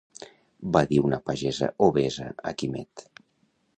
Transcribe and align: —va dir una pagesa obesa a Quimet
—va 0.75 0.81
dir 0.93 1.01
una 1.09 1.19
pagesa 1.29 1.69
obesa 1.89 2.31
a 2.53 2.55
Quimet 2.63 3.05